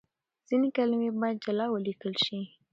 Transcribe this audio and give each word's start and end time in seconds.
ځينې 0.47 0.69
کلمې 0.77 1.09
بايد 1.19 1.37
جلا 1.45 1.65
وليکل 1.69 2.13
شي. 2.23 2.39